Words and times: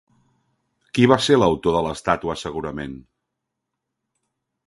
Qui 0.97 1.03
va 1.11 1.17
ser 1.25 1.35
l'autor 1.41 1.75
de 1.77 1.83
l'estàtua 1.87 2.35
segurament? 2.45 2.95